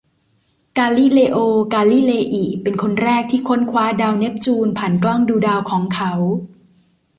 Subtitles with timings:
[0.77, 1.37] กาลิเลโอ
[1.73, 6.11] กาลิเลอิ เป็นคนแรกที่ค้นคว้าดาวเนปจูนผ่านกล้างดูดาวของเขา